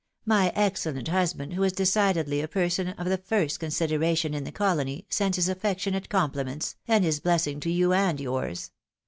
My 0.25 0.51
excellent 0.55 1.09
husband, 1.09 1.53
who 1.53 1.61
is 1.61 1.73
decidedly 1.73 2.41
a 2.41 2.47
person 2.47 2.87
of 2.87 3.07
the 3.07 3.19
first 3.19 3.59
consideration 3.59 4.33
iu 4.33 4.39
the 4.41 4.51
colony, 4.51 5.05
sends 5.11 5.35
his 5.35 5.47
affectionate 5.47 6.09
comphments, 6.09 6.75
and 6.87 7.03
his 7.03 7.19
blessing 7.19 7.59
to 7.59 7.69
you 7.71 7.93
and 7.93 8.19
yours. 8.19 8.71